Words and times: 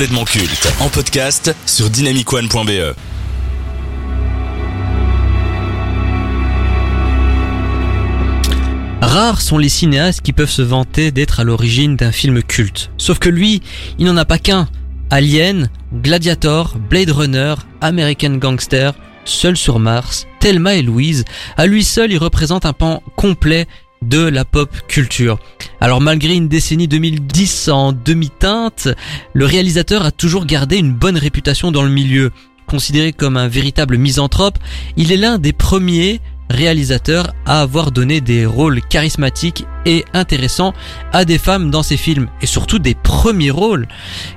culte 0.00 0.72
en 0.80 0.88
podcast 0.88 1.54
sur 1.66 1.90
dynamicone.be. 1.90 2.94
Rares 9.02 9.42
sont 9.42 9.58
les 9.58 9.68
cinéastes 9.68 10.22
qui 10.22 10.32
peuvent 10.32 10.48
se 10.48 10.62
vanter 10.62 11.10
d'être 11.10 11.40
à 11.40 11.44
l'origine 11.44 11.96
d'un 11.96 12.12
film 12.12 12.42
culte. 12.42 12.90
Sauf 12.96 13.18
que 13.18 13.28
lui, 13.28 13.60
il 13.98 14.06
n'en 14.06 14.16
a 14.16 14.24
pas 14.24 14.38
qu'un. 14.38 14.68
Alien, 15.10 15.68
Gladiator, 15.92 16.78
Blade 16.78 17.10
Runner, 17.10 17.54
American 17.82 18.36
Gangster, 18.36 18.92
Seul 19.26 19.58
sur 19.58 19.78
Mars, 19.78 20.26
Thelma 20.38 20.76
et 20.76 20.82
Louise, 20.82 21.26
à 21.58 21.66
lui 21.66 21.84
seul 21.84 22.10
il 22.10 22.18
représente 22.18 22.64
un 22.64 22.72
pan 22.72 23.02
complet 23.16 23.68
de 24.02 24.20
la 24.20 24.44
pop 24.44 24.70
culture. 24.88 25.38
Alors 25.80 26.00
malgré 26.00 26.34
une 26.34 26.48
décennie 26.48 26.88
2010 26.88 27.68
en 27.68 27.92
demi-teinte, 27.92 28.88
le 29.34 29.44
réalisateur 29.44 30.04
a 30.04 30.10
toujours 30.10 30.46
gardé 30.46 30.78
une 30.78 30.92
bonne 30.92 31.18
réputation 31.18 31.70
dans 31.70 31.82
le 31.82 31.90
milieu. 31.90 32.30
Considéré 32.66 33.12
comme 33.12 33.36
un 33.36 33.48
véritable 33.48 33.98
misanthrope, 33.98 34.58
il 34.96 35.12
est 35.12 35.16
l'un 35.16 35.38
des 35.38 35.52
premiers 35.52 36.20
réalisateur 36.50 37.32
à 37.46 37.62
avoir 37.62 37.92
donné 37.92 38.20
des 38.20 38.44
rôles 38.44 38.82
charismatiques 38.82 39.64
et 39.86 40.04
intéressants 40.12 40.74
à 41.12 41.24
des 41.24 41.38
femmes 41.38 41.70
dans 41.70 41.82
ses 41.82 41.96
films 41.96 42.28
et 42.42 42.46
surtout 42.46 42.78
des 42.78 42.94
premiers 42.94 43.50
rôles. 43.50 43.88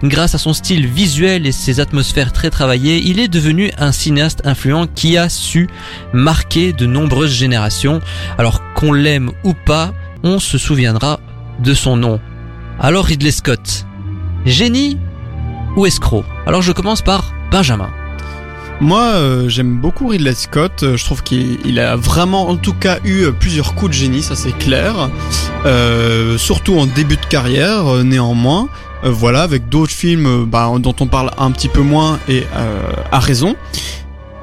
Grâce 0.04 0.36
à 0.36 0.38
son 0.38 0.54
style 0.54 0.88
visuel 0.88 1.46
et 1.46 1.52
ses 1.52 1.80
atmosphères 1.80 2.32
très 2.32 2.50
travaillées, 2.50 3.02
il 3.04 3.20
est 3.20 3.28
devenu 3.28 3.72
un 3.78 3.92
cinéaste 3.92 4.42
influent 4.46 4.88
qui 4.88 5.18
a 5.18 5.28
su 5.28 5.68
marquer 6.14 6.72
de 6.72 6.86
nombreuses 6.86 7.34
générations. 7.34 8.00
Alors 8.38 8.62
qu'on 8.76 8.94
l'aime 8.94 9.32
ou 9.44 9.54
pas, 9.54 9.94
on 10.24 10.40
se 10.40 10.58
souviendra 10.58 11.20
de 11.60 11.74
son 11.74 11.98
nom. 11.98 12.22
Alors 12.80 13.06
Ridley 13.06 13.32
Scott, 13.32 13.86
génie 14.46 14.98
ou 15.76 15.86
escroc? 15.86 16.24
Alors 16.46 16.62
je 16.62 16.72
commence 16.72 17.02
par 17.02 17.34
Benjamin. 17.52 17.90
Moi, 18.84 19.02
euh, 19.02 19.48
j'aime 19.48 19.78
beaucoup 19.78 20.08
Ridley 20.08 20.36
Scott. 20.36 20.84
Euh, 20.84 20.98
je 20.98 21.06
trouve 21.06 21.24
qu'il 21.24 21.80
a 21.80 21.96
vraiment, 21.96 22.50
en 22.50 22.58
tout 22.58 22.74
cas, 22.74 23.00
eu 23.06 23.22
euh, 23.24 23.32
plusieurs 23.32 23.76
coups 23.76 23.92
de 23.92 23.96
génie, 23.96 24.22
ça 24.22 24.36
c'est 24.36 24.52
clair. 24.58 25.10
surtout 26.38 26.78
en 26.78 26.86
début 26.86 27.16
de 27.16 27.26
carrière, 27.26 28.04
néanmoins. 28.04 28.68
voilà, 29.04 29.44
avec 29.44 29.70
d'autres 29.70 29.94
films 29.94 30.46
bah, 30.46 30.70
dont 30.80 30.96
on 31.00 31.08
parle 31.08 31.32
un 31.38 31.52
petit 31.52 31.70
peu 31.70 31.82
moins 31.82 32.20
et 32.28 32.44
à 33.12 33.20
raison. 33.20 33.56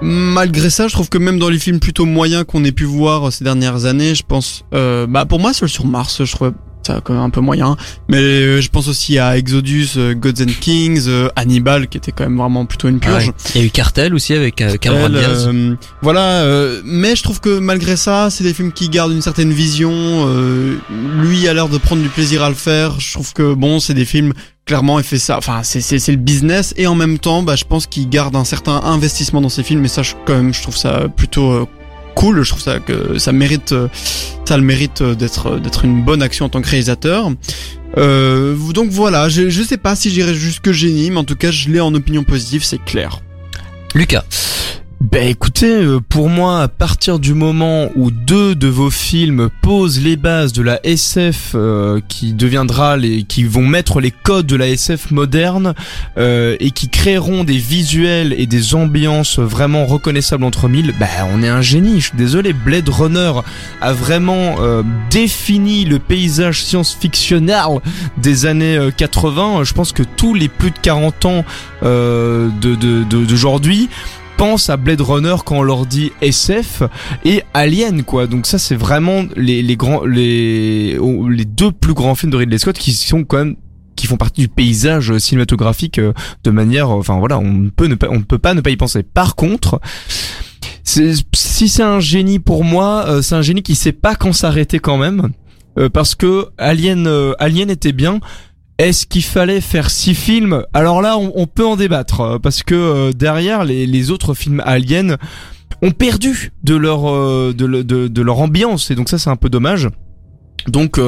Malgré 0.01 0.71
ça, 0.71 0.89
je 0.89 0.95
trouve 0.95 1.11
que 1.11 1.19
même 1.19 1.39
dans 1.39 1.51
les 1.51 1.59
films 1.59 1.79
plutôt 1.79 2.07
moyens 2.07 2.45
qu'on 2.49 2.65
ait 2.65 2.73
pu 2.73 2.85
voir 2.85 3.31
ces 3.31 3.45
dernières 3.45 3.85
années, 3.85 4.15
je 4.15 4.23
pense, 4.27 4.65
bah 4.73 5.27
pour 5.29 5.39
moi, 5.39 5.53
Seul 5.53 5.69
sur 5.69 5.85
Mars, 5.85 6.25
je 6.25 6.33
trouve 6.35 6.53
ça 6.91 7.01
quand 7.03 7.15
même 7.15 7.23
un 7.23 7.31
peu 7.31 7.41
moyen. 7.41 7.77
Mais 8.09 8.19
euh, 8.19 8.61
je 8.61 8.69
pense 8.71 8.89
aussi 8.89 9.19
à 9.19 9.37
Exodus, 9.37 9.91
euh, 9.97 10.15
Gods 10.15 10.43
and 10.43 10.53
Kings, 10.61 11.05
euh, 11.09 11.29
Hannibal 11.37 11.89
qui 11.89 11.99
était 11.99 12.13
quand 12.13 12.25
même 12.25 12.39
vraiment 12.39 12.67
plutôt 12.67 12.89
une 12.89 13.01
purge. 13.01 13.33
Il 13.55 13.61
y 13.61 13.65
a 13.65 13.67
eu 13.67 13.71
Cartel 13.71 14.15
aussi 14.15 14.35
avec 14.35 14.57
Cameron 14.81 15.09
Diaz. 15.09 15.51
voilà, 16.03 16.45
mais 16.85 17.17
je 17.17 17.23
trouve 17.23 17.41
que 17.41 17.59
malgré 17.59 17.97
ça, 17.97 18.29
c'est 18.31 18.45
des 18.45 18.55
films 18.55 18.73
qui 18.73 18.89
gardent 18.89 19.13
une 19.13 19.23
certaine 19.23 19.53
vision. 19.53 20.27
lui 21.23 21.49
a 21.49 21.55
l'air 21.55 21.69
de 21.69 21.79
prendre 21.79 22.03
du 22.03 22.09
plaisir 22.09 22.43
à 22.43 22.49
le 22.49 22.55
faire. 22.55 22.99
Je 23.01 23.13
trouve 23.13 23.33
que 23.33 23.55
bon, 23.55 23.81
c'est 23.81 23.95
des 23.95 24.05
films 24.05 24.33
clairement 24.67 24.99
il 25.01 25.05
fait 25.05 25.19
ça. 25.19 25.37
Enfin, 25.37 25.63
c'est 25.65 25.81
c'est 25.81 26.13
le 26.13 26.19
business 26.19 26.75
et 26.77 26.87
en 26.87 26.95
même 26.95 27.19
temps, 27.19 27.43
bah 27.43 27.57
je 27.57 27.65
pense 27.65 27.87
qu'il 27.87 28.09
garde 28.09 28.37
un 28.37 28.45
certain 28.45 28.81
investissement 28.85 29.41
dans 29.41 29.49
ses 29.49 29.63
films 29.63 29.85
et 29.85 29.89
ça 29.89 30.03
je, 30.03 30.15
quand 30.27 30.35
même 30.35 30.55
je 30.55 30.63
trouve 30.63 30.77
ça 30.77 31.09
plutôt 31.09 31.69
cool. 32.15 32.43
Je 32.43 32.51
trouve 32.51 32.63
ça 32.63 32.79
que 32.81 33.19
ça 33.19 33.33
mérite, 33.33 33.75
ça 34.47 34.57
le 34.57 34.63
mérite 34.63 35.03
d'être 35.03 35.59
d'être 35.59 35.85
une 35.85 36.03
bonne 36.05 36.23
action 36.23 36.47
en 36.47 36.49
tant 36.49 36.63
que 36.63 36.69
réalisateur. 36.69 37.31
Euh, 37.99 38.55
donc 38.73 38.91
voilà, 38.91 39.29
je, 39.29 39.51
je 39.51 39.63
sais 39.63 39.77
pas 39.77 39.97
si 39.97 40.11
j'irai 40.11 40.35
jusque 40.35 40.71
génie, 40.71 41.11
mais 41.11 41.19
en 41.19 41.25
tout 41.25 41.37
cas, 41.37 41.51
je 41.51 41.69
l'ai 41.69 41.81
en 41.81 41.95
opinion 41.95 42.23
positive, 42.25 42.63
c'est 42.65 42.83
clair. 42.83 43.21
Lucas. 43.95 44.25
Ben 45.01 45.27
écoutez, 45.27 45.83
euh, 45.83 45.99
pour 46.07 46.29
moi, 46.29 46.61
à 46.61 46.69
partir 46.69 47.19
du 47.19 47.33
moment 47.33 47.89
où 47.97 48.11
deux 48.11 48.55
de 48.55 48.69
vos 48.69 48.91
films 48.91 49.49
posent 49.63 49.99
les 49.99 50.17
bases 50.17 50.53
de 50.53 50.61
la 50.61 50.79
SF 50.85 51.53
euh, 51.55 52.03
qui 52.07 52.35
deviendra 52.35 52.99
les, 52.99 53.23
qui 53.23 53.45
vont 53.45 53.67
mettre 53.67 54.03
les 54.03 54.11
codes 54.11 54.45
de 54.45 54.57
la 54.57 54.69
SF 54.69 55.11
moderne 55.11 55.73
euh, 56.19 56.55
et 56.61 56.71
qui 56.71 56.91
créeront 56.91 57.45
des 57.45 57.57
visuels 57.57 58.35
et 58.35 58.47
des 58.47 58.75
ambiances 58.75 59.39
vraiment 59.39 59.87
reconnaissables 59.87 60.45
entre 60.45 60.69
mille, 60.69 60.93
ben 61.01 61.09
on 61.33 61.43
est 61.43 61.49
un 61.49 61.63
génie. 61.63 62.01
Je 62.01 62.09
suis 62.09 62.19
désolé, 62.19 62.53
Blade 62.53 62.91
Runner 62.91 63.33
a 63.81 63.93
vraiment 63.95 64.57
défini 65.11 65.87
le 65.87 65.99
paysage 65.99 66.63
science-fictionnel 66.63 67.81
des 68.19 68.45
années 68.45 68.91
80. 68.95 69.65
Je 69.65 69.73
pense 69.73 69.93
que 69.93 70.03
tous 70.03 70.35
les 70.35 70.49
plus 70.49 70.71
de 70.71 70.79
40 70.79 71.25
ans 71.25 71.45
d'aujourd'hui 71.83 73.89
pense 74.41 74.71
à 74.71 74.79
Blade 74.79 75.03
Runner 75.03 75.37
quand 75.45 75.59
on 75.59 75.63
leur 75.63 75.85
dit 75.85 76.13
SF 76.23 76.85
et 77.27 77.43
Alien 77.53 78.05
quoi. 78.05 78.27
Donc 78.27 78.47
ça 78.47 78.59
c'est 78.59 78.75
vraiment 78.75 79.25
les, 79.37 79.61
les 79.61 79.77
grands 79.77 80.03
les 80.03 80.99
les 81.29 81.45
deux 81.45 81.73
plus 81.73 81.93
grands 81.93 82.15
films 82.15 82.33
de 82.33 82.39
Ridley 82.39 82.57
Scott 82.57 82.79
qui 82.79 82.93
sont 82.93 83.23
quand 83.25 83.37
même 83.37 83.57
qui 83.97 84.07
font 84.07 84.17
partie 84.17 84.41
du 84.41 84.49
paysage 84.49 85.19
cinématographique 85.19 85.99
euh, 85.99 86.15
de 86.43 86.51
manière 86.51 86.89
enfin 86.89 87.19
voilà, 87.19 87.39
on 87.39 87.69
peut 87.69 87.87
ne 87.87 87.97
pas 87.97 88.07
on 88.09 88.23
peut 88.23 88.39
pas 88.39 88.55
ne 88.55 88.63
pas 88.63 88.71
y 88.71 88.79
penser. 88.79 89.03
Par 89.03 89.35
contre, 89.35 89.79
si 90.85 91.69
c'est 91.69 91.83
un 91.83 92.01
génie 92.01 92.39
pour 92.39 92.65
moi, 92.65 93.05
euh, 93.09 93.21
c'est 93.21 93.35
un 93.35 93.43
génie 93.43 93.63
qui 93.63 93.75
sait 93.75 93.93
pas 93.93 94.15
quand 94.15 94.33
s'arrêter 94.33 94.79
quand 94.79 94.97
même 94.97 95.33
euh, 95.79 95.91
parce 95.91 96.15
que 96.15 96.47
Alien 96.57 97.07
Alien 97.39 97.69
était 97.69 97.93
bien 97.93 98.21
est-ce 98.81 99.07
qu'il 99.07 99.25
fallait 99.25 99.61
faire 99.61 99.91
six 99.91 100.15
films? 100.15 100.65
Alors 100.73 101.03
là, 101.03 101.19
on, 101.19 101.47
peut 101.47 101.67
en 101.67 101.77
débattre 101.77 102.21
euh, 102.23 102.39
parce 102.39 102.63
que 102.63 102.75
euh, 102.75 103.13
derrière 103.13 103.65
les, 103.65 104.11
autres 104.11 104.33
films 104.33 104.63
aliens 104.65 105.19
ont 105.83 105.91
perdu 105.91 106.53
de 106.65 106.77
leur 106.77 107.11
euh, 107.11 107.53
de, 107.53 108.23
leur 108.23 108.39
ambiance 108.41 108.91
et 108.91 108.95
donc 108.95 109.11
ça 109.11 109.19
c'est 109.19 109.29
un 109.29 109.37
peu 109.37 109.51
dommage. 109.51 109.89
Donc 110.67 110.99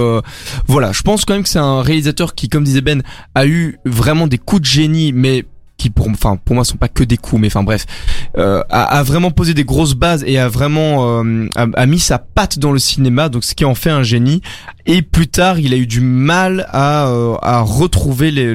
voilà, 0.67 0.93
je 0.93 1.03
pense 1.03 1.25
quand 1.25 1.35
même 1.35 1.43
que 1.43 1.49
c'est 1.49 1.59
un 1.59 1.83
réalisateur 1.83 2.35
qui, 2.35 2.49
comme 2.49 2.65
disait 2.65 2.81
Ben, 2.81 3.03
a 3.35 3.47
eu 3.47 3.79
vraiment 3.85 4.27
des 4.27 4.39
coups 4.39 4.63
de 4.63 4.67
génie, 4.67 5.13
mais 5.13 5.45
qui 5.83 5.91
pour 5.91 6.09
enfin 6.09 6.37
pour 6.37 6.55
moi 6.55 6.65
sont 6.65 6.77
pas 6.77 6.89
que 6.89 7.03
des 7.03 7.17
coups 7.17 7.41
mais 7.41 7.49
enfin 7.49 7.65
bref 7.65 7.87
euh, 8.39 8.63
a, 8.71 9.03
vraiment 9.03 9.33
posé 9.33 9.53
des 9.53 9.65
grosses 9.65 9.95
bases 9.95 10.23
et 10.25 10.39
a 10.39 10.49
vraiment 10.49 11.23
euh, 11.25 11.49
a, 11.57 11.87
mis 11.87 11.99
sa 11.99 12.19
patte 12.19 12.59
dans 12.61 12.71
le 12.71 12.79
cinéma 12.79 13.29
donc 13.29 13.43
ce 13.43 13.55
qui 13.55 13.65
en 13.65 13.75
fait 13.75 13.91
un 13.91 14.03
génie. 14.03 14.43
Et 14.87 15.03
plus 15.03 15.27
tard 15.27 15.59
il 15.59 15.75
a 15.75 15.77
eu 15.77 15.87
du 15.87 16.01
mal 16.01 16.67
à 16.71 17.07
euh, 17.09 17.35
à 17.43 17.61
retrouver 17.61 18.31
les, 18.31 18.55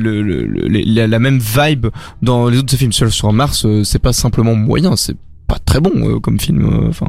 la 1.07 1.19
même 1.19 1.39
vibe 1.39 1.87
dans 2.21 2.47
les 2.47 2.57
autres 2.59 2.75
films. 2.75 2.93
Seul 2.93 3.11
sur 3.11 3.31
Mars 3.33 3.65
euh, 3.65 3.83
c'est 3.83 3.99
pas 3.99 4.13
simplement 4.13 4.55
moyen 4.55 4.95
c'est 4.95 5.17
pas 5.47 5.59
très 5.59 5.79
bon 5.79 6.19
comme 6.19 6.39
film 6.39 6.87
enfin 6.89 7.07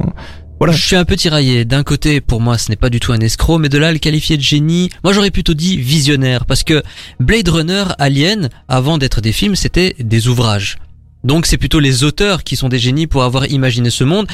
voilà. 0.59 0.73
Je 0.73 0.85
suis 0.85 0.95
un 0.95 1.05
peu 1.05 1.15
tiraillé. 1.15 1.65
D'un 1.65 1.83
côté, 1.83 2.21
pour 2.21 2.41
moi, 2.41 2.57
ce 2.57 2.69
n'est 2.69 2.75
pas 2.75 2.89
du 2.89 2.99
tout 2.99 3.13
un 3.13 3.19
escroc, 3.19 3.57
mais 3.59 3.69
de 3.69 3.77
là, 3.77 3.91
le 3.91 3.99
qualifier 3.99 4.37
de 4.37 4.41
génie, 4.41 4.89
moi 5.03 5.13
j'aurais 5.13 5.31
plutôt 5.31 5.53
dit 5.53 5.77
visionnaire, 5.77 6.45
parce 6.45 6.63
que 6.63 6.83
Blade 7.19 7.47
Runner, 7.47 7.85
Alien, 7.97 8.49
avant 8.67 8.97
d'être 8.97 9.21
des 9.21 9.31
films, 9.31 9.55
c'était 9.55 9.95
des 9.99 10.27
ouvrages. 10.27 10.77
Donc 11.23 11.45
c'est 11.45 11.57
plutôt 11.57 11.79
les 11.79 12.03
auteurs 12.03 12.43
qui 12.43 12.55
sont 12.55 12.69
des 12.69 12.79
génies 12.79 13.07
pour 13.07 13.23
avoir 13.23 13.47
imaginé 13.47 13.89
ce 13.89 14.03
monde, 14.03 14.27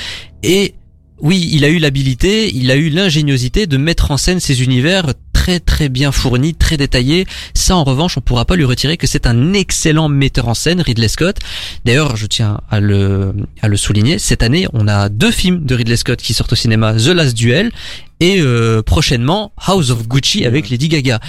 et 0.43 0.75
oui, 1.19 1.49
il 1.51 1.63
a 1.63 1.69
eu 1.69 1.79
l'habilité, 1.79 2.53
il 2.53 2.69
a 2.71 2.75
eu 2.75 2.89
l'ingéniosité 2.89 3.67
de 3.67 3.77
mettre 3.77 4.11
en 4.11 4.17
scène 4.17 4.39
ces 4.39 4.63
univers 4.63 5.13
très 5.45 5.59
très 5.59 5.89
bien 5.89 6.11
fournis, 6.11 6.55
très 6.55 6.75
détaillés. 6.75 7.27
Ça 7.53 7.75
en 7.75 7.83
revanche, 7.83 8.17
on 8.17 8.21
pourra 8.21 8.45
pas 8.45 8.55
lui 8.55 8.65
retirer 8.65 8.97
que 8.97 9.05
c'est 9.05 9.27
un 9.27 9.53
excellent 9.53 10.09
metteur 10.09 10.47
en 10.47 10.55
scène, 10.55 10.81
Ridley 10.81 11.07
Scott. 11.07 11.37
D'ailleurs, 11.85 12.15
je 12.15 12.25
tiens 12.25 12.61
à 12.71 12.79
le 12.79 13.35
à 13.61 13.67
le 13.67 13.77
souligner, 13.77 14.17
cette 14.17 14.41
année, 14.41 14.65
on 14.73 14.87
a 14.87 15.07
deux 15.07 15.29
films 15.29 15.63
de 15.63 15.75
Ridley 15.75 15.97
Scott 15.97 16.19
qui 16.19 16.33
sortent 16.33 16.53
au 16.53 16.55
cinéma, 16.55 16.95
The 16.95 17.09
Last 17.09 17.37
Duel 17.37 17.71
et 18.19 18.41
euh, 18.41 18.81
prochainement 18.81 19.53
House 19.57 19.91
of 19.91 20.07
Gucci 20.07 20.47
avec 20.47 20.71
Lady 20.71 20.87
Gaga. 20.87 21.19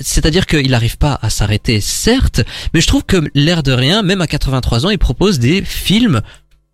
C'est-à-dire 0.00 0.46
qu'il 0.46 0.72
n'arrive 0.72 0.98
pas 0.98 1.20
à 1.22 1.30
s'arrêter, 1.30 1.80
certes, 1.80 2.40
mais 2.74 2.80
je 2.80 2.88
trouve 2.88 3.04
que 3.04 3.22
l'air 3.36 3.62
de 3.62 3.70
rien, 3.70 4.02
même 4.02 4.20
à 4.20 4.26
83 4.26 4.86
ans, 4.86 4.90
il 4.90 4.98
propose 4.98 5.38
des 5.38 5.62
films 5.62 6.22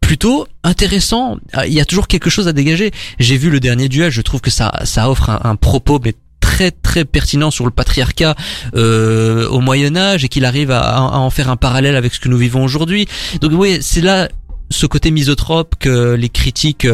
plutôt 0.07 0.47
intéressant. 0.63 1.37
Ah, 1.53 1.67
il 1.67 1.73
y 1.73 1.81
a 1.81 1.85
toujours 1.85 2.07
quelque 2.07 2.31
chose 2.31 2.47
à 2.47 2.53
dégager. 2.53 2.93
J'ai 3.19 3.37
vu 3.37 3.51
le 3.51 3.59
dernier 3.59 3.89
duel, 3.89 4.11
je 4.11 4.23
trouve 4.23 4.41
que 4.41 4.51
ça, 4.51 4.73
ça 4.85 5.11
offre 5.11 5.29
un, 5.29 5.57
propos 5.57 6.01
mais 6.03 6.15
très 6.57 6.71
très 6.71 7.05
pertinent 7.05 7.51
sur 7.51 7.67
le 7.67 7.71
patriarcat 7.71 8.35
euh, 8.75 9.47
au 9.49 9.61
Moyen 9.61 9.95
Âge 9.95 10.25
et 10.25 10.29
qu'il 10.29 10.47
arrive 10.47 10.71
à, 10.71 11.03
en 11.03 11.29
faire 11.29 11.51
un 11.51 11.57
parallèle 11.57 11.97
avec 11.97 12.15
ce 12.15 12.19
que 12.19 12.31
nous 12.31 12.39
vivons 12.39 12.65
aujourd'hui. 12.65 13.07
Donc 13.43 13.53
oui, 13.55 13.77
c'est 13.83 14.01
là 14.01 14.31
ce 14.71 14.87
côté 14.87 15.11
misotrope 15.11 15.75
que 15.79 16.15
les 16.15 16.31
critiques 16.31 16.89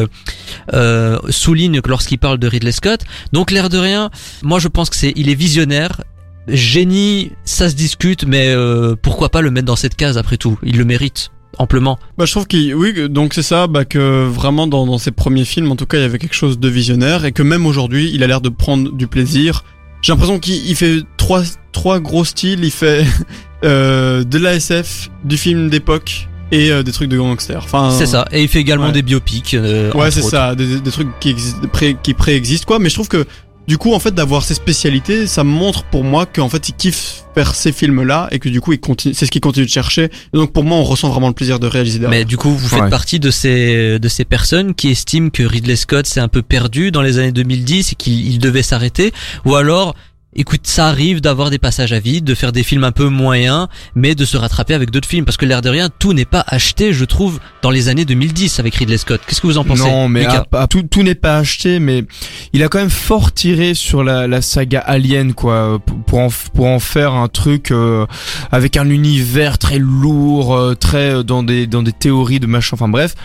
euh, 0.73 1.17
soulignent 1.29 1.79
lorsqu'ils 1.87 2.17
parlent 2.17 2.39
de 2.39 2.47
Ridley 2.47 2.73
Scott. 2.73 3.05
Donc 3.31 3.51
l'air 3.51 3.69
de 3.69 3.77
rien, 3.77 4.09
moi 4.41 4.59
je 4.59 4.67
pense 4.67 4.89
que 4.89 4.97
c'est 4.97 5.13
il 5.15 5.29
est 5.29 5.35
visionnaire. 5.35 6.01
Génie, 6.49 7.31
ça 7.45 7.69
se 7.69 7.75
discute, 7.75 8.25
mais 8.25 8.49
euh, 8.49 8.97
pourquoi 9.01 9.29
pas 9.29 9.39
le 9.39 9.49
mettre 9.49 9.67
dans 9.67 9.77
cette 9.77 9.95
case 9.95 10.17
après 10.17 10.35
tout? 10.35 10.59
Il 10.63 10.77
le 10.77 10.83
mérite 10.83 11.31
amplement. 11.57 11.99
Bah, 12.17 12.25
je 12.25 12.31
trouve 12.31 12.47
qu'il, 12.47 12.73
oui, 12.75 12.93
donc 13.09 13.33
c'est 13.33 13.43
ça, 13.43 13.67
bah, 13.67 13.85
que 13.85 14.25
vraiment 14.25 14.67
dans, 14.67 14.85
dans 14.85 14.97
ses 14.97 15.11
premiers 15.11 15.45
films, 15.45 15.71
en 15.71 15.75
tout 15.75 15.85
cas, 15.85 15.97
il 15.97 16.01
y 16.01 16.05
avait 16.05 16.19
quelque 16.19 16.35
chose 16.35 16.59
de 16.59 16.67
visionnaire 16.69 17.25
et 17.25 17.31
que 17.31 17.43
même 17.43 17.65
aujourd'hui, 17.65 18.11
il 18.13 18.23
a 18.23 18.27
l'air 18.27 18.41
de 18.41 18.49
prendre 18.49 18.91
du 18.91 19.07
plaisir. 19.07 19.63
J'ai 20.01 20.11
l'impression 20.11 20.39
qu'il 20.39 20.75
fait 20.75 21.01
trois, 21.17 21.43
trois 21.71 21.99
gros 21.99 22.25
styles. 22.25 22.63
Il 22.63 22.71
fait 22.71 23.05
euh, 23.63 24.23
de 24.23 24.37
la 24.37 24.55
SF, 24.55 25.09
du 25.23 25.37
film 25.37 25.69
d'époque 25.69 26.27
et 26.51 26.71
euh, 26.71 26.83
des 26.83 26.91
trucs 26.91 27.09
de 27.09 27.17
gangsters. 27.17 27.63
Enfin, 27.63 27.89
C'est 27.97 28.05
ça. 28.05 28.27
Et 28.31 28.41
il 28.43 28.47
fait 28.49 28.59
également 28.59 28.87
ouais. 28.87 28.91
des 28.91 29.01
biopics. 29.01 29.53
euh, 29.53 29.91
Ouais, 29.93 30.11
c'est 30.11 30.21
ça, 30.21 30.55
des, 30.55 30.79
des 30.81 30.91
trucs 30.91 31.07
qui, 31.19 31.35
pré, 31.71 31.95
qui 32.03 32.13
préexistent 32.13 32.65
quoi. 32.65 32.79
Mais 32.79 32.89
je 32.89 32.95
trouve 32.95 33.07
que 33.07 33.25
du 33.67 33.77
coup, 33.77 33.93
en 33.93 33.99
fait, 33.99 34.13
d'avoir 34.13 34.43
ces 34.43 34.53
spécialités, 34.53 35.25
ça 35.27 35.43
montre 35.43 35.83
pour 35.85 36.03
moi 36.03 36.25
qu'en 36.25 36.49
fait, 36.49 36.69
il 36.69 36.73
kiffe 36.73 37.23
faire 37.33 37.55
ces 37.55 37.71
films-là 37.71 38.27
et 38.31 38.39
que 38.39 38.49
du 38.49 38.61
coup, 38.61 38.73
il 38.73 38.79
continue, 38.79 39.13
c'est 39.13 39.25
ce 39.25 39.31
qu'il 39.31 39.41
continue 39.41 39.65
de 39.65 39.71
chercher. 39.71 40.03
Et 40.33 40.37
donc 40.37 40.51
pour 40.53 40.63
moi, 40.63 40.77
on 40.77 40.83
ressent 40.83 41.09
vraiment 41.09 41.29
le 41.29 41.33
plaisir 41.33 41.59
de 41.59 41.67
réaliser 41.67 41.99
derrière. 41.99 42.19
Mais 42.19 42.25
du 42.25 42.37
coup, 42.37 42.49
vous 42.51 42.67
faites 42.67 42.81
Ouais. 42.83 42.89
partie 42.89 43.19
de 43.19 43.31
ces 43.31 43.97
de 43.99 44.07
ces 44.07 44.25
personnes 44.25 44.75
qui 44.75 44.89
estiment 44.89 45.29
que 45.29 45.43
Ridley 45.43 45.75
Scott 45.75 46.05
s'est 46.05 46.19
un 46.19 46.27
peu 46.27 46.41
perdu 46.41 46.91
dans 46.91 47.01
les 47.01 47.17
années 47.19 47.31
2010 47.31 47.93
et 47.93 47.95
qu'il 47.95 48.27
il 48.27 48.37
devait 48.39 48.61
s'arrêter, 48.63 49.13
ou 49.45 49.55
alors, 49.55 49.95
écoute, 50.35 50.61
ça 50.63 50.87
arrive 50.87 51.21
d'avoir 51.21 51.49
des 51.49 51.59
passages 51.59 51.93
à 51.93 51.99
vide, 51.99 52.23
de 52.25 52.35
faire 52.35 52.51
des 52.51 52.63
films 52.63 52.83
un 52.83 52.91
peu 52.91 53.07
moyens, 53.09 53.67
mais 53.95 54.15
de 54.15 54.25
se 54.25 54.37
rattraper 54.37 54.73
avec 54.73 54.91
d'autres 54.91 55.07
films, 55.07 55.25
parce 55.25 55.37
que 55.37 55.45
l'air 55.45 55.61
de 55.61 55.69
rien, 55.69 55.89
tout 55.99 56.13
n'est 56.13 56.25
pas 56.25 56.43
acheté, 56.47 56.93
je 56.93 57.05
trouve, 57.05 57.39
dans 57.61 57.69
les 57.69 57.89
années 57.89 58.05
2010 58.05 58.59
avec 58.59 58.75
Ridley 58.75 58.97
Scott. 58.97 59.21
Qu'est-ce 59.27 59.41
que 59.41 59.47
vous 59.47 59.57
en 59.57 59.63
pensez 59.63 59.83
Non, 59.83 60.09
mais 60.09 60.21
Lucas 60.21 60.45
à- 60.51 60.61
à- 60.63 60.67
tout, 60.67 60.83
tout 60.83 61.03
n'est 61.03 61.15
pas 61.15 61.37
acheté, 61.37 61.79
mais 61.79 62.05
il 62.53 62.63
a 62.63 62.67
quand 62.67 62.79
même 62.79 62.89
fort 62.89 63.31
tiré 63.31 63.73
sur 63.73 64.03
la, 64.03 64.27
la 64.27 64.41
saga 64.41 64.79
Alien, 64.79 65.33
quoi, 65.33 65.79
pour, 66.07 66.19
en, 66.19 66.29
pour 66.53 66.65
en 66.67 66.79
faire 66.79 67.13
un 67.13 67.27
truc 67.27 67.71
euh, 67.71 68.05
avec 68.51 68.77
un 68.77 68.89
univers 68.89 69.57
très 69.57 69.79
lourd, 69.79 70.55
euh, 70.55 70.75
très 70.75 71.15
euh, 71.15 71.23
dans 71.23 71.43
des 71.43 71.67
dans 71.67 71.83
des 71.83 71.91
théories 71.93 72.39
de 72.39 72.47
machin. 72.47 72.71
Enfin 72.73 72.87
bref. 72.89 73.15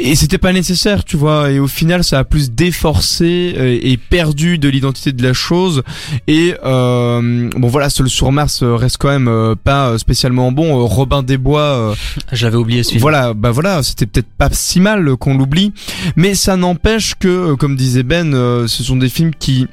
Et 0.00 0.14
c'était 0.14 0.38
pas 0.38 0.52
nécessaire, 0.52 1.04
tu 1.04 1.16
vois. 1.16 1.50
Et 1.50 1.58
au 1.58 1.66
final, 1.66 2.04
ça 2.04 2.20
a 2.20 2.24
plus 2.24 2.52
déforcé 2.52 3.54
euh, 3.56 3.78
et 3.82 3.96
perdu 3.96 4.58
de 4.58 4.68
l'identité 4.68 5.12
de 5.12 5.22
la 5.22 5.32
chose. 5.32 5.82
Et 6.28 6.54
euh, 6.64 7.50
bon, 7.56 7.66
voilà, 7.66 7.90
Seul 7.90 8.08
sur 8.08 8.30
Mars 8.30 8.62
euh, 8.62 8.76
reste 8.76 8.98
quand 8.98 9.08
même 9.08 9.26
euh, 9.26 9.56
pas 9.56 9.98
spécialement 9.98 10.52
bon. 10.52 10.86
Robin 10.86 11.24
des 11.24 11.36
Bois. 11.36 11.94
J'avais 12.32 12.56
oublié 12.56 12.84
ce 12.84 12.90
film. 12.90 13.00
voilà, 13.00 13.34
bah 13.34 13.50
voilà, 13.50 13.82
c'était 13.82 14.06
peut-être 14.06 14.30
pas 14.38 14.48
si 14.52 14.78
mal 14.78 15.16
qu'on 15.16 15.36
l'oublie, 15.36 15.72
mais 16.14 16.34
ça 16.34 16.56
n'empêche 16.56 17.14
que, 17.18 17.54
comme 17.54 17.74
disait 17.74 18.04
Ben, 18.04 18.32
ce 18.32 18.84
sont 18.84 18.96
des 18.96 19.08
films 19.08 19.32
qui 19.36 19.66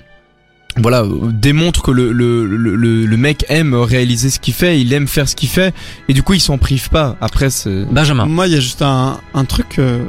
voilà, 0.77 1.03
démontrent 1.31 1.81
que 1.83 1.91
le, 1.91 2.11
le, 2.11 2.45
le, 2.45 2.75
le- 2.75 3.05
le 3.05 3.17
mec 3.17 3.45
aime 3.49 3.73
réaliser 3.75 4.29
ce 4.29 4.39
qu'il 4.39 4.53
fait, 4.53 4.79
il 4.81 4.91
aime 4.93 5.07
faire 5.07 5.27
ce 5.29 5.35
qu'il 5.35 5.49
fait, 5.49 5.73
et 6.09 6.13
du 6.13 6.21
coup 6.23 6.33
il 6.33 6.41
s'en 6.41 6.57
prive 6.57 6.89
pas. 6.89 7.15
Après, 7.21 7.49
c'est... 7.49 7.85
Benjamin. 7.91 8.25
Moi, 8.25 8.47
il 8.47 8.53
y 8.53 8.57
a 8.57 8.59
juste 8.59 8.81
un, 8.81 9.19
un 9.33 9.45
truc. 9.45 9.79
euh, 9.79 10.03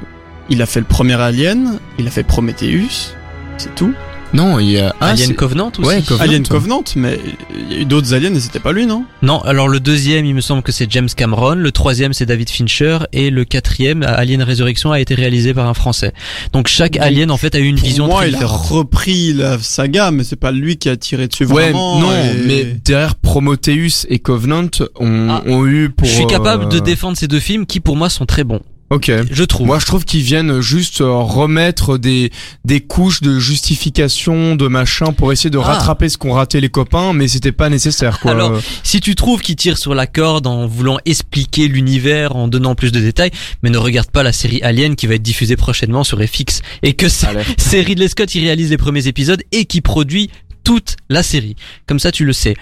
il 0.48 0.62
a 0.62 0.66
fait 0.66 0.80
le 0.80 0.86
premier 0.86 1.14
Alien, 1.20 1.78
il 1.98 2.06
a 2.06 2.10
fait 2.10 2.22
Prometheus, 2.22 3.14
c'est 3.58 3.74
tout. 3.74 3.92
Non, 4.36 4.58
il 4.58 4.70
y 4.72 4.78
a... 4.78 4.94
Ah, 5.00 5.08
Alien 5.08 5.34
Covenant 5.34 5.72
aussi. 5.78 5.88
Ouais, 5.88 6.02
Covenant. 6.02 6.22
Alien 6.30 6.46
Covenant, 6.46 6.84
mais 6.94 7.18
il 7.58 7.72
y 7.72 7.76
a 7.76 7.80
eu 7.80 7.84
d'autres 7.86 8.12
aliens 8.14 8.34
et 8.34 8.40
c'était 8.40 8.58
pas 8.60 8.72
lui, 8.72 8.84
non? 8.86 9.04
Non, 9.22 9.40
alors 9.40 9.66
le 9.68 9.80
deuxième, 9.80 10.24
il 10.26 10.34
me 10.34 10.40
semble 10.40 10.62
que 10.62 10.72
c'est 10.72 10.90
James 10.92 11.08
Cameron, 11.16 11.54
le 11.54 11.72
troisième 11.72 12.12
c'est 12.12 12.26
David 12.26 12.50
Fincher 12.50 12.98
et 13.12 13.30
le 13.30 13.44
quatrième, 13.44 14.02
Alien 14.02 14.42
Résurrection, 14.42 14.92
a 14.92 15.00
été 15.00 15.14
réalisé 15.14 15.54
par 15.54 15.66
un 15.66 15.74
Français. 15.74 16.12
Donc 16.52 16.68
chaque 16.68 16.92
Donc, 16.92 17.02
Alien 17.02 17.30
en 17.30 17.36
fait 17.36 17.54
a 17.54 17.58
eu 17.58 17.64
une 17.66 17.76
Pour 17.78 17.86
vision 17.88 18.06
moi, 18.06 18.18
très 18.20 18.28
il 18.28 18.34
a 18.34 18.38
différente. 18.38 18.66
repris 18.68 19.32
la 19.32 19.58
saga, 19.58 20.10
mais 20.10 20.22
c'est 20.24 20.36
pas 20.36 20.52
lui 20.52 20.76
qui 20.76 20.88
a 20.88 20.96
tiré 20.96 21.28
dessus 21.28 21.46
Ouais, 21.46 21.64
vraiment. 21.70 21.98
non, 22.00 22.12
et- 22.12 22.46
mais 22.46 22.64
derrière 22.84 23.14
Prometheus 23.14 24.04
et 24.08 24.18
Covenant 24.18 24.68
ont, 25.00 25.28
Ah. 25.30 25.42
ont 25.46 25.66
eu 25.66 25.88
pour... 25.90 26.06
Je 26.06 26.12
suis 26.12 26.26
capable 26.26 26.68
de 26.68 26.76
euh, 26.76 26.80
défendre 26.80 27.16
ces 27.16 27.26
deux 27.28 27.40
films 27.40 27.64
qui 27.66 27.80
pour 27.80 27.96
moi 27.96 28.08
sont 28.10 28.26
très 28.26 28.44
bons. 28.44 28.60
Ok. 28.90 29.10
Je 29.30 29.42
trouve. 29.44 29.66
Moi, 29.66 29.78
je 29.80 29.86
trouve 29.86 30.04
qu'ils 30.04 30.22
viennent 30.22 30.60
juste 30.60 31.00
euh, 31.00 31.10
remettre 31.12 31.98
des 31.98 32.30
des 32.64 32.80
couches 32.80 33.20
de 33.20 33.38
justification, 33.40 34.56
de 34.56 34.68
machin, 34.68 35.12
pour 35.12 35.32
essayer 35.32 35.50
de 35.50 35.58
Ah. 35.58 35.62
rattraper 35.74 36.08
ce 36.08 36.16
qu'ont 36.18 36.32
raté 36.32 36.60
les 36.60 36.68
copains, 36.68 37.12
mais 37.12 37.28
c'était 37.28 37.52
pas 37.52 37.68
nécessaire, 37.68 38.20
quoi. 38.20 38.30
Alors, 38.32 38.60
Si 38.84 39.00
tu 39.00 39.14
trouves 39.14 39.40
qu'ils 39.42 39.56
tirent 39.56 39.78
sur 39.78 39.94
la 39.94 40.06
corde 40.06 40.46
en 40.46 40.66
voulant 40.66 40.98
expliquer 41.04 41.68
l'univers, 41.68 42.36
en 42.36 42.48
donnant 42.48 42.74
plus 42.74 42.92
de 42.92 43.00
détails, 43.00 43.30
mais 43.62 43.70
ne 43.70 43.78
regarde 43.78 44.10
pas 44.10 44.22
la 44.22 44.32
série 44.32 44.62
Alien 44.62 44.94
qui 44.96 45.06
va 45.06 45.14
être 45.14 45.22
diffusée 45.22 45.56
prochainement 45.56 46.04
sur 46.04 46.18
FX 46.22 46.62
et 46.82 46.94
que 46.94 47.06
c'est 47.08 47.80
Ridley 47.80 48.08
Scott 48.08 48.28
qui 48.28 48.40
réalise 48.40 48.70
les 48.70 48.76
premiers 48.76 49.06
épisodes 49.08 49.42
et 49.52 49.64
qui 49.64 49.80
produit 49.80 50.30
toute 50.64 50.96
la 51.08 51.22
série. 51.22 51.54
Comme 51.86 52.00
ça, 52.00 52.10
tu 52.10 52.24
le 52.24 52.32
sais. 52.32 52.56